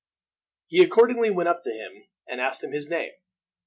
He 0.65 0.81
accordingly 0.83 1.29
went 1.29 1.47
up 1.47 1.61
to 1.61 1.69
him, 1.69 2.07
and 2.27 2.41
asked 2.41 2.63
him 2.63 2.71
his 2.71 2.89
name. 2.89 3.11